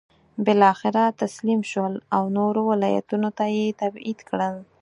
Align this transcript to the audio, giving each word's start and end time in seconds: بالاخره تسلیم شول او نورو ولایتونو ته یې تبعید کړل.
بالاخره 0.45 1.03
تسلیم 1.21 1.61
شول 1.71 1.93
او 2.15 2.23
نورو 2.37 2.61
ولایتونو 2.71 3.29
ته 3.37 3.45
یې 3.55 3.65
تبعید 3.81 4.19
کړل. 4.29 4.55